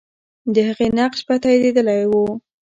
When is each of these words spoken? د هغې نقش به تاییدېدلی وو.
د 0.53 0.55
هغې 0.67 0.87
نقش 0.97 1.19
به 1.27 1.35
تاییدېدلی 1.43 2.01
وو. 2.07 2.25